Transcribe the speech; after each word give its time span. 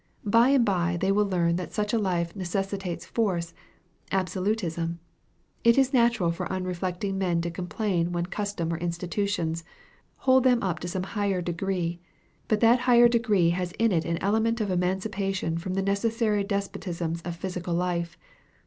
By 0.25 0.49
and 0.49 0.65
by 0.65 0.97
they 0.99 1.11
will 1.11 1.27
learn 1.27 1.57
that 1.57 1.73
such 1.73 1.93
a 1.93 1.99
life 1.99 2.35
necessitates 2.35 3.05
force, 3.05 3.53
absolutism. 4.11 4.99
It 5.63 5.77
is 5.77 5.93
natural 5.93 6.31
for 6.31 6.51
unreflecting 6.51 7.19
men 7.19 7.39
to 7.41 7.51
complain 7.51 8.11
when 8.11 8.25
custom 8.25 8.73
or 8.73 8.79
institutions 8.79 9.63
hold 10.17 10.43
them 10.43 10.63
up 10.63 10.79
to 10.79 10.87
some 10.87 11.03
higher 11.03 11.39
degree. 11.39 11.99
But 12.47 12.61
that 12.61 12.79
higher 12.89 13.09
degree 13.09 13.49
has 13.51 13.73
in 13.73 13.91
it 13.91 14.03
an 14.03 14.17
element 14.23 14.59
of 14.59 14.71
emancipation 14.71 15.59
from 15.59 15.75
the 15.75 15.83
necessary 15.83 16.43
despotisms 16.43 17.21
of 17.21 17.35
physical 17.35 17.75
life. 17.75 18.17